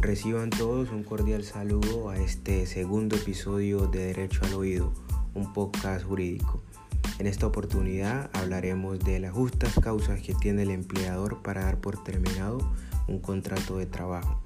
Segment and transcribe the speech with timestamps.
[0.00, 4.94] Reciban todos un cordial saludo a este segundo episodio de Derecho al Oído,
[5.34, 6.62] un podcast jurídico.
[7.18, 12.02] En esta oportunidad hablaremos de las justas causas que tiene el empleador para dar por
[12.02, 12.72] terminado
[13.08, 14.40] un contrato de trabajo.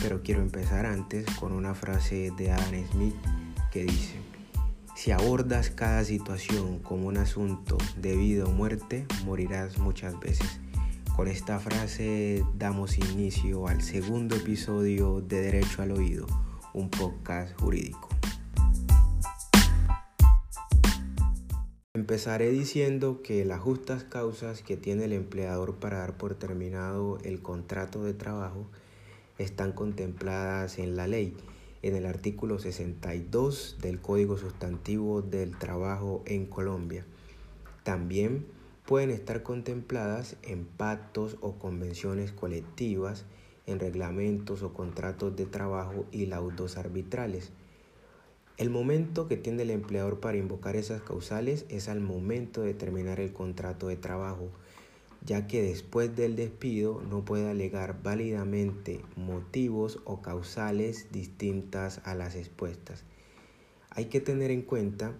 [0.00, 3.16] Pero quiero empezar antes con una frase de Adam Smith
[3.72, 4.14] que dice,
[4.94, 10.60] si abordas cada situación como un asunto de vida o muerte, morirás muchas veces.
[11.20, 16.26] Con esta frase damos inicio al segundo episodio de Derecho al Oído,
[16.72, 18.08] un podcast jurídico.
[21.92, 27.42] Empezaré diciendo que las justas causas que tiene el empleador para dar por terminado el
[27.42, 28.70] contrato de trabajo
[29.36, 31.36] están contempladas en la ley,
[31.82, 37.04] en el artículo 62 del Código Sustantivo del Trabajo en Colombia.
[37.82, 38.46] También
[38.90, 43.24] pueden estar contempladas en pactos o convenciones colectivas,
[43.66, 47.52] en reglamentos o contratos de trabajo y laudos arbitrales.
[48.56, 53.20] El momento que tiene el empleador para invocar esas causales es al momento de terminar
[53.20, 54.48] el contrato de trabajo,
[55.24, 62.34] ya que después del despido no puede alegar válidamente motivos o causales distintas a las
[62.34, 63.04] expuestas.
[63.90, 65.12] Hay que tener en cuenta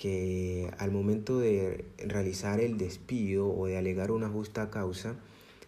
[0.00, 5.16] que al momento de realizar el despido o de alegar una justa causa,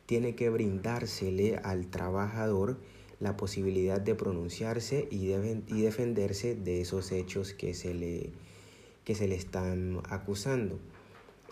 [0.06, 2.78] tiene que brindársele al trabajador
[3.20, 8.30] la posibilidad de pronunciarse y, y defenderse de esos hechos que se, le,
[9.04, 10.78] que se le están acusando.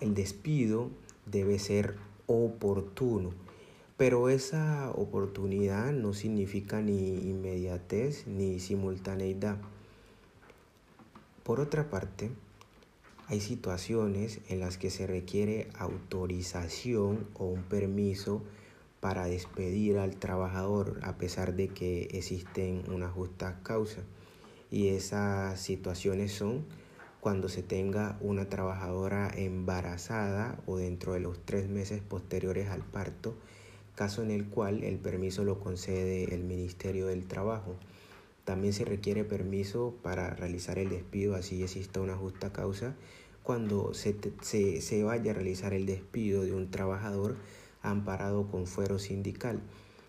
[0.00, 0.89] El despido
[1.27, 1.97] debe ser
[2.28, 3.34] oportuno,
[3.98, 9.59] pero esa oportunidad no significa ni inmediatez ni simultaneidad.
[11.42, 12.31] Por otra parte,
[13.31, 18.42] hay situaciones en las que se requiere autorización o un permiso
[18.98, 24.03] para despedir al trabajador a pesar de que existen una justa causa.
[24.69, 26.65] Y esas situaciones son
[27.21, 33.37] cuando se tenga una trabajadora embarazada o dentro de los tres meses posteriores al parto,
[33.94, 37.76] caso en el cual el permiso lo concede el Ministerio del Trabajo.
[38.44, 42.97] También se requiere permiso para realizar el despido, así exista una justa causa,
[43.43, 47.37] cuando se, se, vaya a realizar el despido de un trabajador
[47.83, 49.61] amparado con fuero sindical.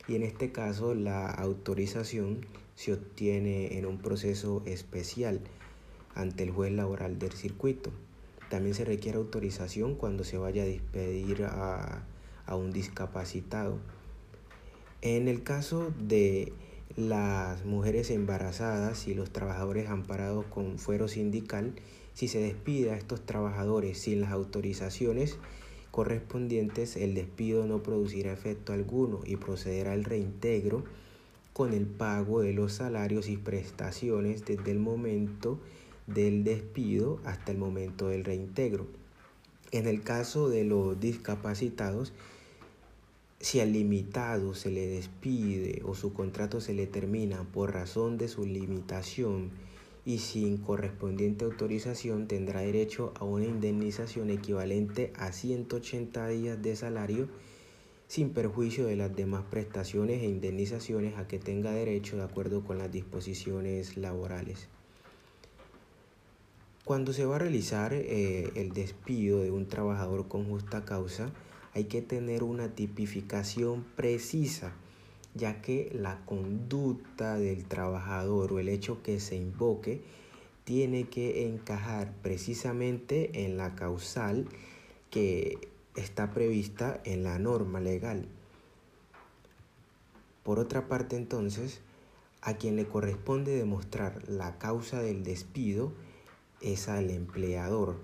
[0.07, 5.41] Y en este caso la autorización se obtiene en un proceso especial
[6.15, 7.91] ante el juez laboral del circuito.
[8.49, 12.03] También se requiere autorización cuando se vaya a despedir a,
[12.45, 13.77] a un discapacitado.
[15.01, 16.51] En el caso de
[16.97, 21.73] las mujeres embarazadas y los trabajadores amparados con fuero sindical,
[22.13, 25.37] si se despide a estos trabajadores sin las autorizaciones
[25.91, 30.83] correspondientes, el despido no producirá efecto alguno y procederá al reintegro
[31.53, 35.59] con el pago de los salarios y prestaciones desde el momento
[36.07, 38.87] del despido hasta el momento del reintegro.
[39.71, 42.13] En el caso de los discapacitados,
[43.39, 48.27] si al limitado se le despide o su contrato se le termina por razón de
[48.27, 49.49] su limitación
[50.05, 57.29] y sin correspondiente autorización tendrá derecho a una indemnización equivalente a 180 días de salario
[58.07, 62.77] sin perjuicio de las demás prestaciones e indemnizaciones a que tenga derecho de acuerdo con
[62.77, 64.67] las disposiciones laborales.
[66.83, 71.31] Cuando se va a realizar eh, el despido de un trabajador con justa causa,
[71.73, 74.73] hay que tener una tipificación precisa,
[75.33, 80.01] ya que la conducta del trabajador o el hecho que se invoque
[80.63, 84.47] tiene que encajar precisamente en la causal
[85.09, 88.27] que está prevista en la norma legal.
[90.43, 91.81] Por otra parte, entonces,
[92.41, 95.91] a quien le corresponde demostrar la causa del despido
[96.61, 97.97] es al empleador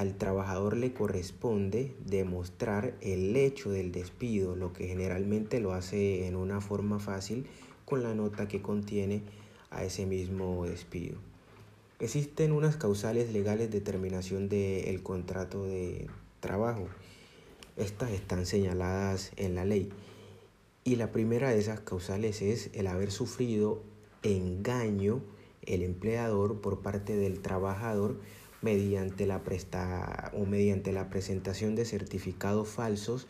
[0.00, 6.36] al trabajador le corresponde demostrar el hecho del despido, lo que generalmente lo hace en
[6.36, 7.44] una forma fácil
[7.84, 9.20] con la nota que contiene
[9.68, 11.18] a ese mismo despido.
[11.98, 16.06] Existen unas causales legales de terminación del contrato de
[16.40, 16.88] trabajo.
[17.76, 19.90] Estas están señaladas en la ley.
[20.82, 23.82] Y la primera de esas causales es el haber sufrido
[24.22, 25.20] engaño
[25.60, 28.18] el empleador por parte del trabajador
[28.62, 33.26] mediante la, presta, o mediante la presentación de certificados falsos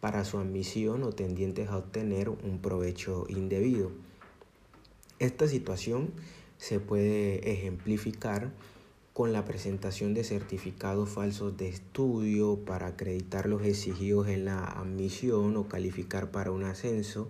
[0.00, 3.90] para su admisión o tendientes a obtener un provecho indebido.
[5.18, 6.10] Esta situación
[6.58, 8.52] se puede ejemplificar
[9.14, 15.56] con la presentación de certificados falsos de estudio para acreditar los exigidos en la admisión
[15.56, 17.28] o calificar para un ascenso,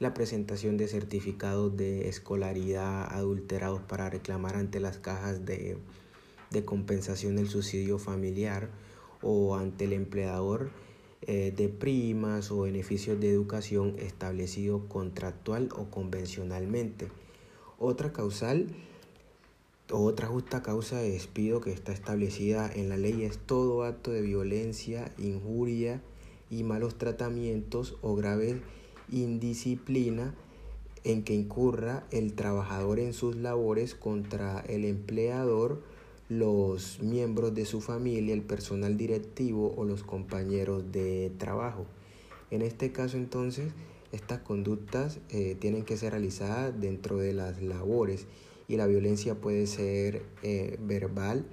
[0.00, 5.76] la presentación de certificados de escolaridad adulterados para reclamar ante las cajas de,
[6.50, 8.70] de compensación del subsidio familiar
[9.22, 10.70] o ante el empleador
[11.22, 17.08] eh, de primas o beneficios de educación establecido contractual o convencionalmente.
[17.78, 18.68] Otra causal
[19.90, 24.20] otra justa causa de despido que está establecida en la ley es todo acto de
[24.20, 26.02] violencia, injuria
[26.50, 28.60] y malos tratamientos o grave
[29.10, 30.34] indisciplina
[31.04, 35.82] en que incurra el trabajador en sus labores contra el empleador,
[36.28, 41.86] los miembros de su familia, el personal directivo o los compañeros de trabajo.
[42.50, 43.72] En este caso entonces,
[44.12, 48.26] estas conductas eh, tienen que ser realizadas dentro de las labores
[48.68, 51.46] y la violencia puede ser eh, verbal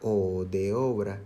[0.00, 1.22] o de obra.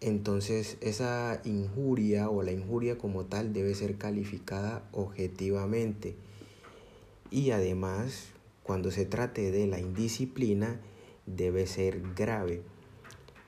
[0.00, 6.14] Entonces esa injuria o la injuria como tal debe ser calificada objetivamente.
[7.30, 8.28] Y además,
[8.62, 10.78] cuando se trate de la indisciplina,
[11.26, 12.62] debe ser grave.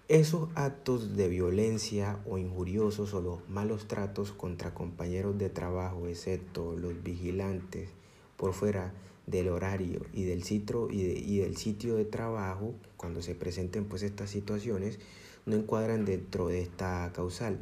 [0.09, 6.77] Esos actos de violencia o injuriosos o los malos tratos contra compañeros de trabajo, excepto
[6.77, 7.89] los vigilantes,
[8.37, 8.93] por fuera
[9.27, 14.31] del horario y del sitio, y, del sitio de trabajo, cuando se presenten pues estas
[14.31, 15.01] situaciones,
[15.45, 17.59] no encuadran dentro de esta causal.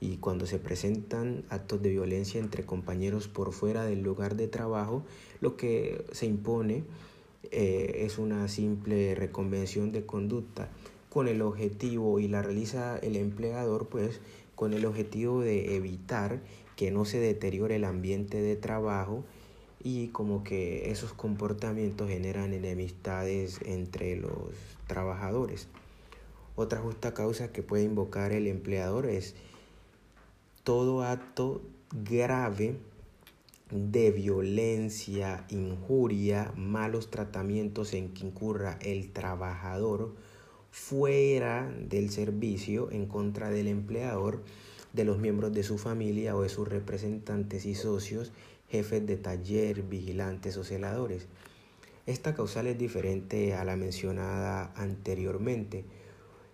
[0.00, 5.02] Y cuando se presentan actos de violencia entre compañeros por fuera del lugar de trabajo,
[5.40, 6.84] lo que se impone
[7.50, 10.68] eh, es una simple reconvención de conducta
[11.08, 14.20] con el objetivo y la realiza el empleador pues
[14.54, 16.40] con el objetivo de evitar
[16.76, 19.24] que no se deteriore el ambiente de trabajo
[19.82, 24.54] y como que esos comportamientos generan enemistades entre los
[24.86, 25.68] trabajadores.
[26.56, 29.34] Otra justa causa que puede invocar el empleador es
[30.62, 31.62] todo acto
[31.92, 32.76] grave
[33.74, 40.14] de violencia, injuria, malos tratamientos en que incurra el trabajador
[40.70, 44.44] fuera del servicio en contra del empleador,
[44.92, 48.30] de los miembros de su familia o de sus representantes y socios
[48.70, 51.26] jefes de taller, vigilantes o celadores.
[52.06, 55.84] Esta causal es diferente a la mencionada anteriormente,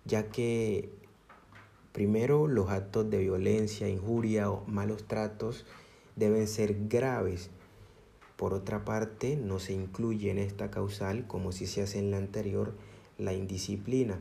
[0.05, 0.89] ya que
[1.91, 5.65] primero los actos de violencia, injuria o malos tratos
[6.21, 7.49] deben ser graves.
[8.35, 12.17] Por otra parte, no se incluye en esta causal, como si se hace en la
[12.17, 12.75] anterior,
[13.17, 14.19] la indisciplina.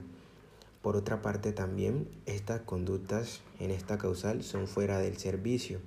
[0.80, 5.78] Por otra parte, también estas conductas en esta causal son fuera del servicio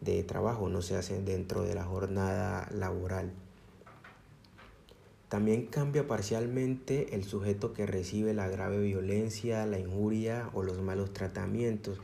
[0.00, 3.32] de trabajo, no se hacen dentro de la jornada laboral.
[5.28, 11.12] También cambia parcialmente el sujeto que recibe la grave violencia, la injuria o los malos
[11.12, 12.00] tratamientos,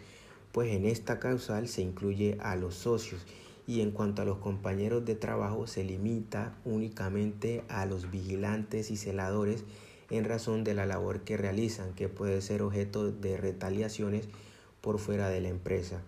[0.53, 3.25] pues en esta causal se incluye a los socios
[3.67, 8.97] y en cuanto a los compañeros de trabajo se limita únicamente a los vigilantes y
[8.97, 9.65] celadores
[10.11, 14.29] en razón de la labor que realizan, que puede ser objeto de retaliaciones
[14.81, 16.03] por fuera de la empresa.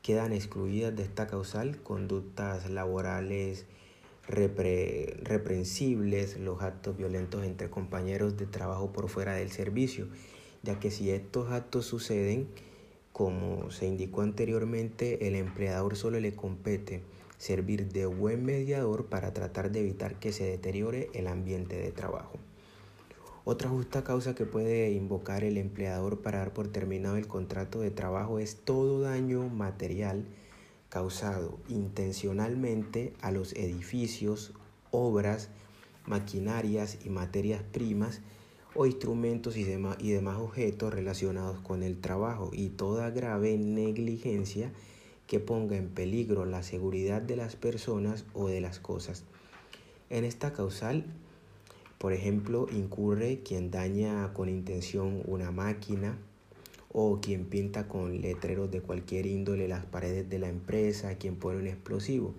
[0.00, 3.66] Quedan excluidas de esta causal conductas laborales
[4.28, 10.06] reprensibles, los actos violentos entre compañeros de trabajo por fuera del servicio,
[10.62, 12.46] ya que si estos actos suceden,
[13.12, 17.02] como se indicó anteriormente, el empleador solo le compete
[17.36, 22.38] servir de buen mediador para tratar de evitar que se deteriore el ambiente de trabajo.
[23.44, 27.90] Otra justa causa que puede invocar el empleador para dar por terminado el contrato de
[27.90, 30.24] trabajo es todo daño material
[30.88, 34.52] causado intencionalmente a los edificios,
[34.92, 35.48] obras,
[36.06, 38.20] maquinarias y materias primas
[38.74, 44.72] o instrumentos y demás, y demás objetos relacionados con el trabajo y toda grave negligencia
[45.26, 49.24] que ponga en peligro la seguridad de las personas o de las cosas.
[50.10, 51.04] En esta causal
[52.02, 56.18] por ejemplo, incurre quien daña con intención una máquina
[56.90, 61.60] o quien pinta con letreros de cualquier índole las paredes de la empresa, quien pone
[61.60, 62.34] un explosivo.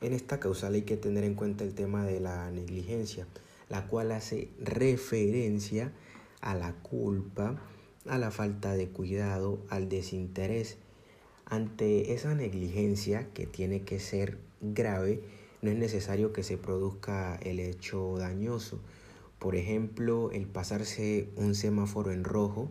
[0.00, 3.26] En esta causal hay que tener en cuenta el tema de la negligencia,
[3.68, 5.92] la cual hace referencia
[6.40, 7.60] a la culpa,
[8.06, 10.76] a la falta de cuidado, al desinterés.
[11.46, 15.22] Ante esa negligencia que tiene que ser grave,
[15.62, 18.80] no es necesario que se produzca el hecho dañoso.
[19.38, 22.70] Por ejemplo, el pasarse un semáforo en rojo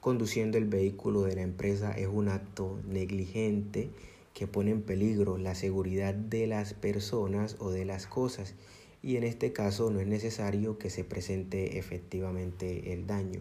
[0.00, 3.90] conduciendo el vehículo de la empresa es un acto negligente
[4.34, 8.54] que pone en peligro la seguridad de las personas o de las cosas
[9.02, 13.40] y en este caso no es necesario que se presente efectivamente el daño.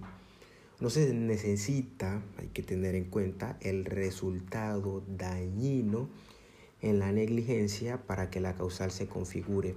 [0.80, 6.10] No se necesita, hay que tener en cuenta, el resultado dañino
[6.82, 9.76] en la negligencia para que la causal se configure.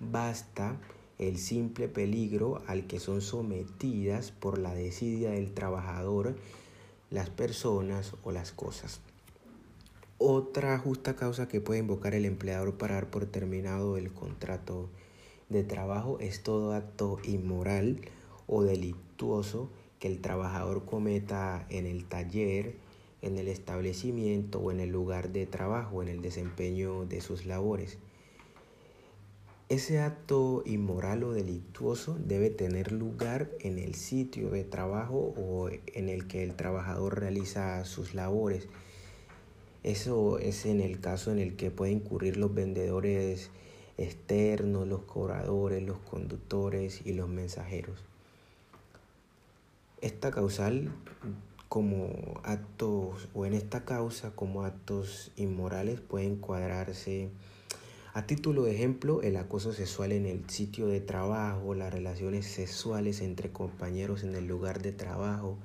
[0.00, 0.78] Basta
[1.18, 6.36] el simple peligro al que son sometidas por la desidia del trabajador
[7.10, 9.00] las personas o las cosas.
[10.18, 14.88] Otra justa causa que puede invocar el empleador para dar por terminado el contrato
[15.54, 18.00] de trabajo es todo acto inmoral
[18.46, 22.74] o delictuoso que el trabajador cometa en el taller,
[23.22, 27.96] en el establecimiento o en el lugar de trabajo, en el desempeño de sus labores.
[29.70, 36.10] Ese acto inmoral o delictuoso debe tener lugar en el sitio de trabajo o en
[36.10, 38.68] el que el trabajador realiza sus labores.
[39.84, 43.50] Eso es en el caso en el que pueden incurrir los vendedores
[43.98, 47.98] externos, los cobradores, los conductores y los mensajeros.
[50.00, 50.92] Esta causal
[51.68, 57.30] como actos o en esta causa como actos inmorales pueden cuadrarse
[58.16, 63.20] a título de ejemplo, el acoso sexual en el sitio de trabajo, las relaciones sexuales
[63.20, 65.58] entre compañeros en el lugar de trabajo,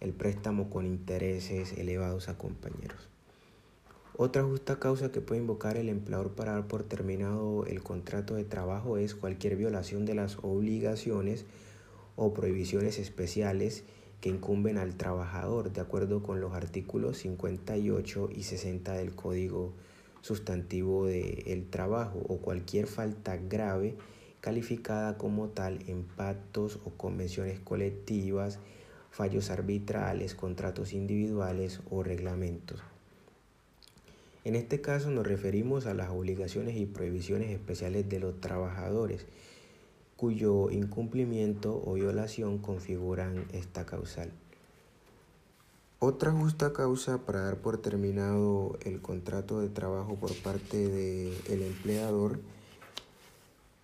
[0.00, 3.08] el préstamo con intereses elevados a compañeros.
[4.20, 8.42] Otra justa causa que puede invocar el empleador para dar por terminado el contrato de
[8.42, 11.46] trabajo es cualquier violación de las obligaciones
[12.16, 13.84] o prohibiciones especiales
[14.20, 19.72] que incumben al trabajador, de acuerdo con los artículos 58 y 60 del Código
[20.20, 23.94] sustantivo del el trabajo o cualquier falta grave
[24.40, 28.58] calificada como tal en pactos o convenciones colectivas,
[29.12, 32.82] fallos arbitrales, contratos individuales o reglamentos.
[34.44, 39.26] En este caso nos referimos a las obligaciones y prohibiciones especiales de los trabajadores,
[40.16, 44.32] cuyo incumplimiento o violación configuran esta causal.
[46.00, 52.38] Otra justa causa para dar por terminado el contrato de trabajo por parte del empleador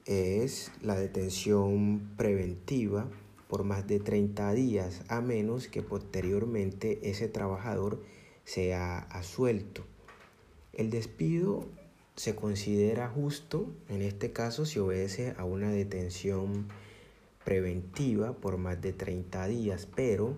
[0.07, 3.09] es la detención preventiva
[3.49, 8.01] por más de 30 días, a menos que posteriormente ese trabajador
[8.45, 9.85] sea asuelto.
[10.77, 11.67] El despido
[12.17, 16.67] se considera justo en este caso si obedece a una detención
[17.45, 20.37] preventiva por más de 30 días, pero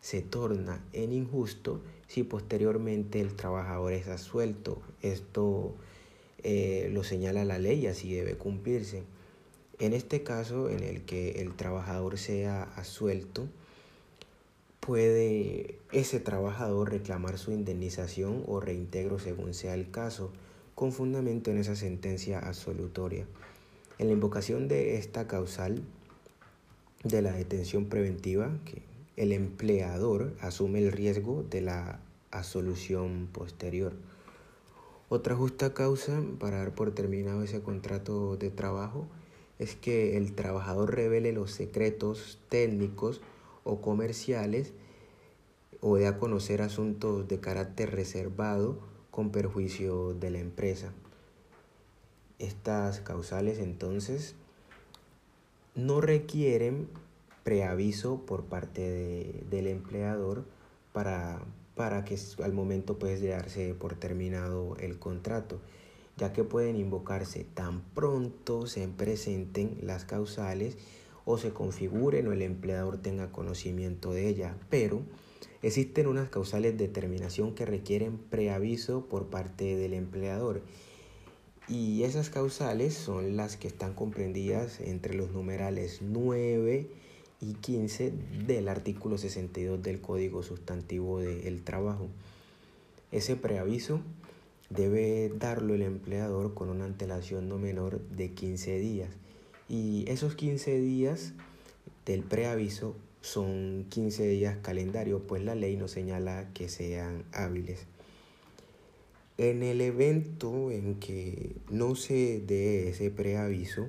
[0.00, 4.80] se torna en injusto si posteriormente el trabajador es asuelto.
[5.02, 5.74] Esto
[6.42, 9.02] eh, lo señala la ley así debe cumplirse.
[9.78, 13.46] En este caso, en el que el trabajador sea asuelto,
[14.88, 20.32] puede ese trabajador reclamar su indemnización o reintegro según sea el caso,
[20.74, 23.26] con fundamento en esa sentencia absolutoria.
[23.98, 25.82] En la invocación de esta causal
[27.04, 28.50] de la detención preventiva,
[29.16, 33.92] el empleador asume el riesgo de la asolución posterior.
[35.10, 39.06] Otra justa causa para dar por terminado ese contrato de trabajo
[39.58, 43.20] es que el trabajador revele los secretos técnicos
[43.68, 44.72] o comerciales
[45.80, 50.92] o dé a conocer asuntos de carácter reservado con perjuicio de la empresa.
[52.38, 54.34] Estas causales entonces
[55.74, 56.88] no requieren
[57.44, 60.44] preaviso por parte del empleador
[60.92, 61.40] para,
[61.74, 65.60] para que al momento pues, de darse por terminado el contrato,
[66.16, 70.76] ya que pueden invocarse tan pronto se presenten las causales
[71.28, 75.02] o se configuren o el empleador tenga conocimiento de ella, pero
[75.62, 80.62] existen unas causales de terminación que requieren preaviso por parte del empleador.
[81.68, 86.88] Y esas causales son las que están comprendidas entre los numerales 9,
[87.40, 88.12] y 15
[88.46, 92.08] del artículo 62 del Código Sustantivo del Trabajo.
[93.12, 94.00] Ese preaviso
[94.70, 99.10] debe darlo el empleador con una antelación no menor de 15 días.
[99.68, 101.34] Y esos 15 días
[102.06, 107.86] del preaviso son 15 días calendario, pues la ley no señala que sean hábiles.
[109.36, 113.88] En el evento en que no se dé ese preaviso,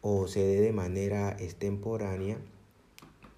[0.00, 2.38] o se dé de manera extemporánea,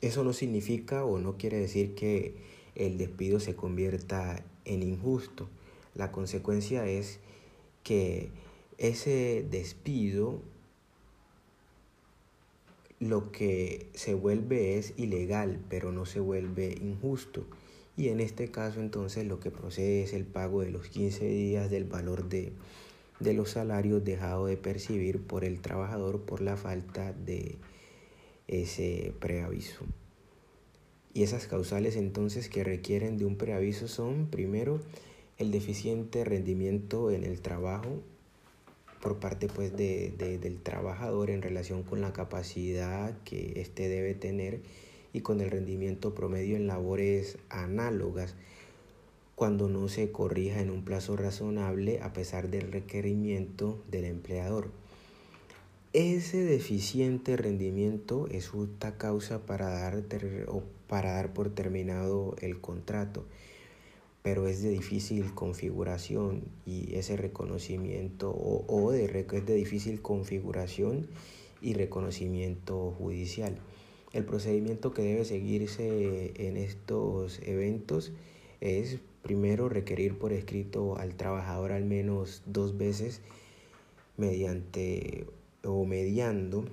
[0.00, 2.34] eso no significa o no quiere decir que
[2.74, 5.48] el despido se convierta en injusto.
[5.94, 7.18] La consecuencia es
[7.82, 8.30] que
[8.80, 10.42] ese despido
[12.98, 17.46] lo que se vuelve es ilegal, pero no se vuelve injusto.
[17.96, 21.70] Y en este caso entonces lo que procede es el pago de los 15 días
[21.70, 22.52] del valor de
[23.20, 27.56] de los salarios dejados de percibir por el trabajador por la falta de
[28.48, 29.84] ese preaviso.
[31.12, 34.80] Y esas causales entonces que requieren de un preaviso son, primero,
[35.38, 38.02] el deficiente rendimiento en el trabajo
[39.00, 44.60] por parte pues de, del trabajador en relación con la capacidad que éste debe tener
[45.12, 48.34] y con el rendimiento promedio en labores análogas
[49.34, 54.68] cuando no se corrija en un plazo razonable a pesar del requerimiento del empleador.
[55.92, 60.04] Ese deficiente rendimiento es justa causa para dar,
[60.46, 63.24] o para dar por terminado el contrato
[64.22, 71.06] pero es de difícil configuración y ese reconocimiento o, de, es de difícil configuración
[71.62, 73.56] y reconocimiento judicial.
[74.12, 78.12] El procedimiento que debe seguirse en estos eventos
[78.60, 83.20] es primero requerir por escrito al trabajador al menos dos veces
[84.16, 85.26] mediante
[85.64, 86.64] o mediando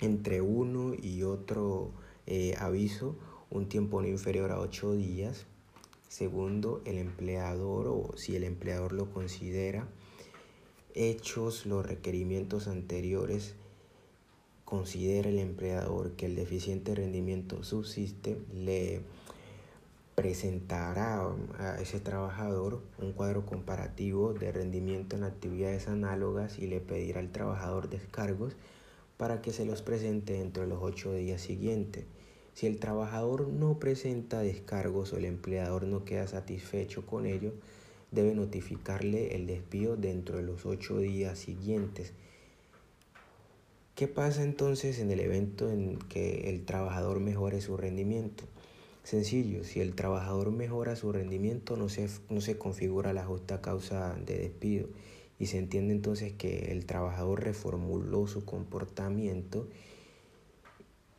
[0.00, 1.90] entre uno y otro
[2.26, 3.16] eh, aviso
[3.50, 5.46] un tiempo no inferior a ocho días
[6.08, 9.88] Segundo, el empleador o si el empleador lo considera,
[10.94, 13.54] hechos los requerimientos anteriores,
[14.64, 19.02] considera el empleador que el deficiente rendimiento subsiste, le
[20.16, 21.22] presentará
[21.58, 27.30] a ese trabajador un cuadro comparativo de rendimiento en actividades análogas y le pedirá al
[27.30, 28.56] trabajador descargos
[29.18, 32.06] para que se los presente dentro de los ocho días siguientes.
[32.56, 37.52] Si el trabajador no presenta descargos o el empleador no queda satisfecho con ello,
[38.12, 42.14] debe notificarle el despido dentro de los ocho días siguientes.
[43.94, 48.44] ¿Qué pasa entonces en el evento en que el trabajador mejore su rendimiento?
[49.02, 54.14] Sencillo, si el trabajador mejora su rendimiento no se, no se configura la justa causa
[54.14, 54.88] de despido
[55.38, 59.68] y se entiende entonces que el trabajador reformuló su comportamiento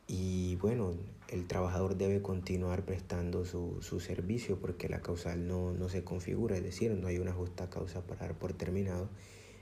[0.08, 0.94] y bueno,
[1.28, 6.92] el trabajador debe continuar prestando su, servicio porque la causal no, se configura, es decir,
[6.92, 9.08] no hay una justa causa para dar por terminado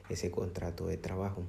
[0.08, 1.42] ese contrato de trabajo.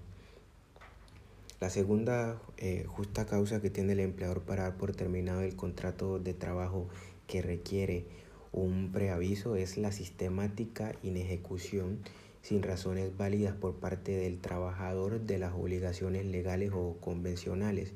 [1.60, 6.20] La segunda eh, justa causa que tiene el empleador para dar por terminado el contrato
[6.20, 6.88] de trabajo
[7.28, 8.06] que requiere
[8.52, 12.00] un preaviso es la sistemática inejecución
[12.42, 17.94] sin razones válidas por parte del trabajador de las obligaciones legales o convencionales.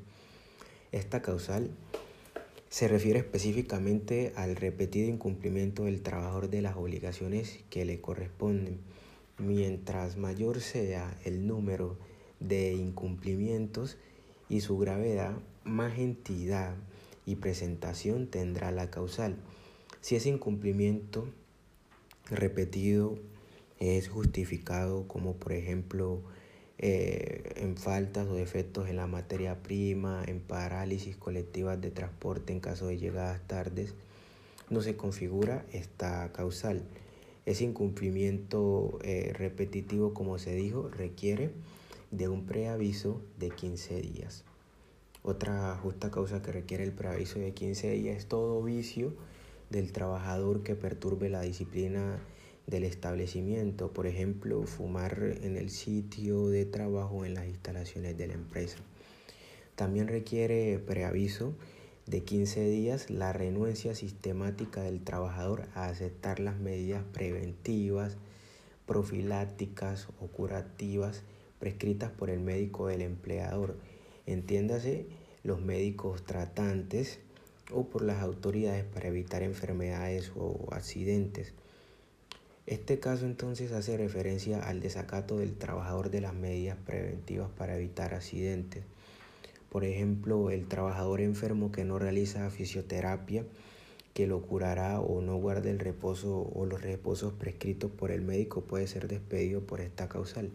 [0.92, 1.70] Esta causal
[2.72, 8.78] se refiere específicamente al repetido incumplimiento del trabajador de las obligaciones que le corresponden.
[9.36, 11.98] Mientras mayor sea el número
[12.40, 13.98] de incumplimientos
[14.48, 16.74] y su gravedad, más entidad
[17.26, 19.36] y presentación tendrá la causal.
[20.00, 21.28] Si ese incumplimiento
[22.30, 23.18] repetido
[23.80, 26.22] es justificado como por ejemplo
[26.84, 32.58] eh, en faltas o defectos en la materia prima, en parálisis colectivas de transporte en
[32.58, 33.94] caso de llegadas tardes,
[34.68, 36.82] no se configura esta causal.
[37.46, 41.50] Ese incumplimiento eh, repetitivo, como se dijo, requiere
[42.10, 44.42] de un preaviso de 15 días.
[45.22, 49.14] Otra justa causa que requiere el preaviso de 15 días es todo vicio
[49.70, 52.18] del trabajador que perturbe la disciplina
[52.66, 58.34] del establecimiento, por ejemplo, fumar en el sitio de trabajo en las instalaciones de la
[58.34, 58.78] empresa.
[59.74, 61.54] También requiere preaviso
[62.06, 68.16] de 15 días la renuencia sistemática del trabajador a aceptar las medidas preventivas,
[68.86, 71.22] profilácticas o curativas
[71.58, 73.76] prescritas por el médico del empleador.
[74.26, 75.06] Entiéndase
[75.44, 77.20] los médicos tratantes
[77.72, 81.54] o por las autoridades para evitar enfermedades o accidentes.
[82.66, 88.14] Este caso entonces hace referencia al desacato del trabajador de las medidas preventivas para evitar
[88.14, 88.84] accidentes.
[89.68, 93.44] Por ejemplo, el trabajador enfermo que no realiza fisioterapia,
[94.14, 98.60] que lo curará o no guarda el reposo o los reposos prescritos por el médico
[98.60, 100.50] puede ser despedido por esta causal.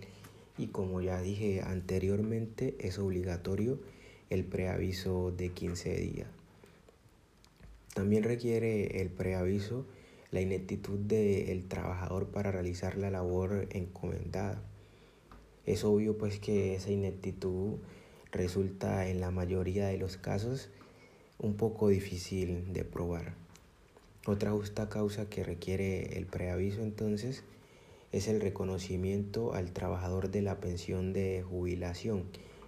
[0.58, 3.80] Y como ya dije anteriormente, es obligatorio
[4.30, 6.28] el preaviso de 15 días.
[7.94, 9.86] También requiere el preaviso
[10.32, 14.62] la ineptitud del trabajador para realizar la labor encomendada.
[15.66, 17.76] Es obvio pues que esa ineptitud
[18.32, 20.70] resulta en la mayoría de los casos
[21.40, 23.36] un poco difícil de probar.
[24.26, 27.44] Otra justa causa que requiere el preaviso entonces
[28.12, 32.24] es el reconocimiento al trabajador de la pensión de jubilación.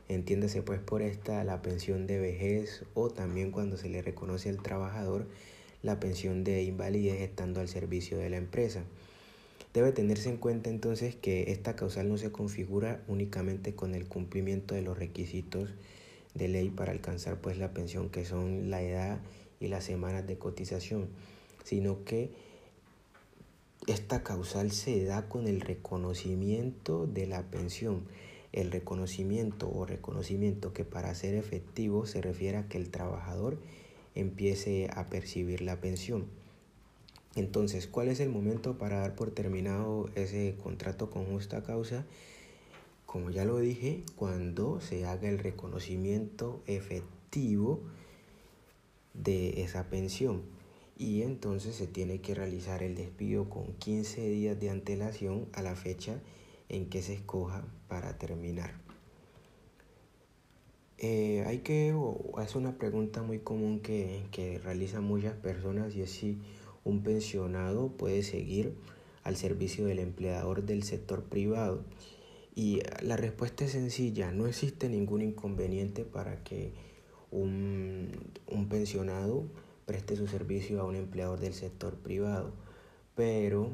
[0.08, 4.62] Entiéndase pues por esta la pensión de vejez o también cuando se le reconoce al
[4.62, 5.28] trabajador
[5.82, 8.84] la pensión de invalidez estando al servicio de la empresa.
[9.74, 14.74] Debe tenerse en cuenta entonces que esta causal no se configura únicamente con el cumplimiento
[14.74, 15.70] de los requisitos
[16.34, 19.20] de ley para alcanzar pues la pensión que son la edad
[19.60, 21.08] y las semanas de cotización,
[21.64, 22.32] sino que
[23.88, 28.04] esta causal se da con el reconocimiento de la pensión.
[28.52, 33.60] El reconocimiento o reconocimiento que para ser efectivo se refiere a que el trabajador
[34.20, 36.28] empiece a percibir la pensión.
[37.36, 42.06] Entonces, ¿cuál es el momento para dar por terminado ese contrato con justa causa?
[43.06, 47.82] Como ya lo dije, cuando se haga el reconocimiento efectivo
[49.14, 50.44] de esa pensión
[50.98, 55.76] y entonces se tiene que realizar el despido con 15 días de antelación a la
[55.76, 56.20] fecha
[56.68, 58.89] en que se escoja para terminar.
[61.02, 61.96] Eh, hay que,
[62.44, 66.38] es una pregunta muy común que, que realizan muchas personas y es si
[66.84, 68.76] un pensionado puede seguir
[69.24, 71.86] al servicio del empleador del sector privado.
[72.54, 76.74] Y la respuesta es sencilla, no existe ningún inconveniente para que
[77.32, 78.12] un,
[78.48, 79.46] un pensionado
[79.86, 82.52] preste su servicio a un empleador del sector privado,
[83.16, 83.72] pero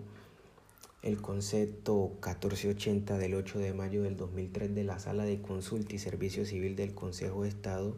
[1.05, 5.99] el concepto 1480 del 8 de mayo del 2003 de la Sala de Consulta y
[5.99, 7.95] Servicio Civil del Consejo de Estado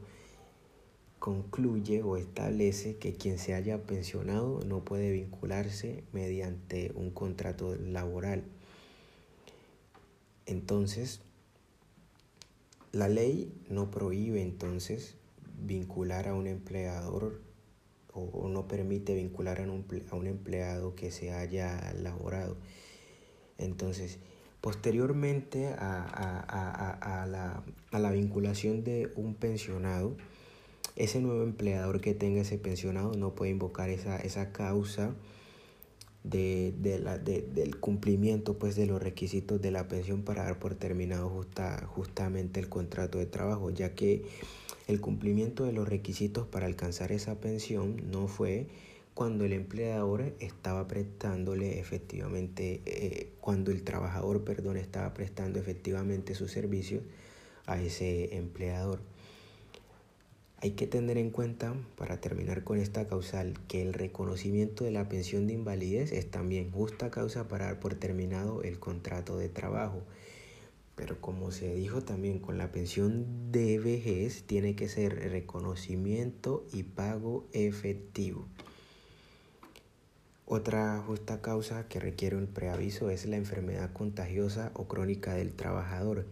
[1.17, 8.43] concluye o establece que quien se haya pensionado no puede vincularse mediante un contrato laboral.
[10.45, 11.21] Entonces,
[12.91, 15.15] la ley no prohíbe entonces
[15.65, 17.39] vincular a un empleador
[18.13, 22.57] o, no permite vincular a un, a un empleado que se haya laborado.
[23.57, 24.19] Entonces,
[24.61, 30.15] posteriormente a, a, a, la, a, la, vinculación de un pensionado,
[30.95, 35.13] ese nuevo empleador que tenga ese pensionado no puede invocar esa, esa causa
[36.23, 40.59] de, de la, de, del cumplimiento pues, de los requisitos de la pensión para dar
[40.59, 44.25] por terminado justa, justamente el contrato de trabajo, ya que
[44.87, 48.67] el cumplimiento de los requisitos para alcanzar esa pensión no fue
[49.17, 56.51] cuando el empleador estaba prestándole efectivamente, eh, cuando el trabajador, perdón, estaba prestando efectivamente sus
[56.51, 57.01] servicios
[57.65, 58.99] a ese empleador.
[60.61, 65.09] Hay que tener en cuenta, para terminar con esta causal, que el reconocimiento de la
[65.09, 70.03] pensión de invalidez es también justa causa para dar por terminado el contrato de trabajo.
[70.95, 76.83] Pero como se dijo también con la pensión de vejez, tiene que ser reconocimiento y
[76.83, 78.45] pago efectivo.
[80.49, 86.25] Otra justa causa que requiere un preaviso es la enfermedad contagiosa o crónica del trabajador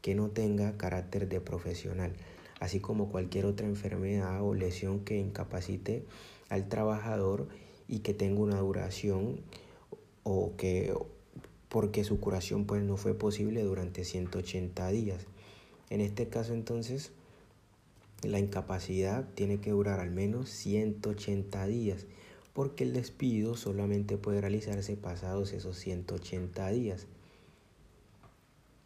[0.00, 2.12] que no tenga carácter de profesional,
[2.58, 6.04] así como cualquier otra enfermedad o lesión que incapacite
[6.48, 7.46] al trabajador
[7.86, 9.38] y que tenga una duración
[10.24, 10.92] o que
[11.68, 15.26] porque su curación pues no fue posible durante 180 días.
[15.88, 17.12] En este caso entonces
[18.24, 22.06] la incapacidad tiene que durar al menos 180 días
[22.52, 27.06] porque el despido solamente puede realizarse pasados esos 180 días.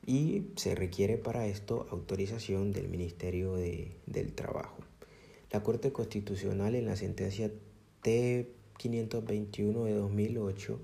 [0.07, 4.77] Y se requiere para esto autorización del Ministerio del Trabajo.
[5.51, 7.51] La Corte Constitucional en la sentencia
[8.05, 10.81] T521 de 2008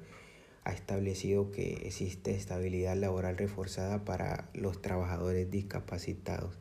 [0.64, 6.56] ha establecido que existe estabilidad laboral reforzada para los trabajadores discapacitados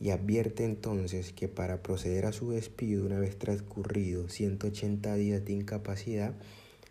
[0.00, 5.52] y advierte entonces que para proceder a su despido una vez transcurrido 180 días de
[5.52, 6.34] incapacidad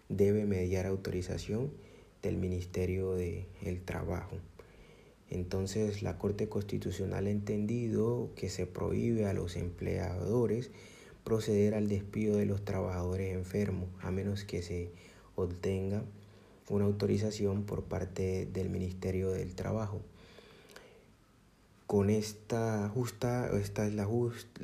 [0.09, 1.71] debe mediar autorización
[2.21, 4.37] del Ministerio del Trabajo.
[5.29, 10.71] Entonces la Corte Constitucional ha entendido que se prohíbe a los empleadores
[11.23, 14.91] proceder al despido de los trabajadores enfermos a menos que se
[15.35, 16.03] obtenga
[16.69, 20.01] una autorización por parte del Ministerio del Trabajo.
[21.87, 24.07] Con esta justa, esta es la,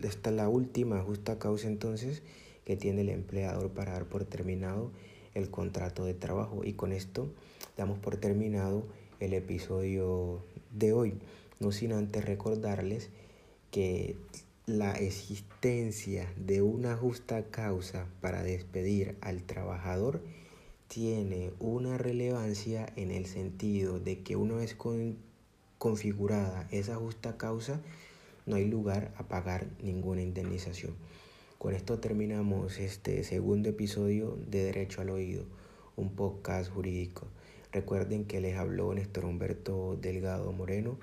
[0.03, 2.23] esta es la última justa causa entonces
[2.65, 4.91] que tiene el empleador para dar por terminado
[5.35, 6.63] el contrato de trabajo.
[6.63, 7.31] Y con esto
[7.77, 8.85] damos por terminado
[9.19, 11.13] el episodio de hoy.
[11.59, 13.09] No sin antes recordarles
[13.69, 14.15] que
[14.65, 20.21] la existencia de una justa causa para despedir al trabajador
[20.87, 24.75] tiene una relevancia en el sentido de que una vez
[25.81, 27.81] configurada esa justa causa,
[28.45, 30.93] no hay lugar a pagar ninguna indemnización.
[31.57, 35.43] Con esto terminamos este segundo episodio de Derecho al Oído,
[35.95, 37.25] un podcast jurídico.
[37.71, 40.99] Recuerden que les habló Néstor Humberto Delgado Moreno,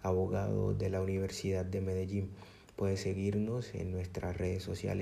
[0.00, 2.30] abogado de la Universidad de Medellín.
[2.74, 5.00] Puede seguirnos en nuestras redes sociales